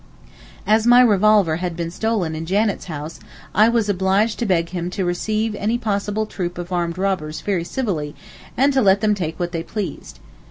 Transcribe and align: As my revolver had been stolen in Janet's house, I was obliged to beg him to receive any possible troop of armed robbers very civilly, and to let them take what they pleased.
As 0.65 0.87
my 0.87 0.99
revolver 0.99 1.57
had 1.57 1.75
been 1.77 1.91
stolen 1.91 2.33
in 2.35 2.47
Janet's 2.47 2.85
house, 2.85 3.19
I 3.53 3.69
was 3.69 3.87
obliged 3.87 4.39
to 4.39 4.47
beg 4.47 4.69
him 4.69 4.89
to 4.89 5.05
receive 5.05 5.53
any 5.53 5.77
possible 5.77 6.25
troop 6.25 6.57
of 6.57 6.71
armed 6.71 6.97
robbers 6.97 7.41
very 7.41 7.63
civilly, 7.63 8.15
and 8.57 8.73
to 8.73 8.81
let 8.81 9.01
them 9.01 9.13
take 9.13 9.39
what 9.39 9.51
they 9.51 9.61
pleased. 9.61 10.19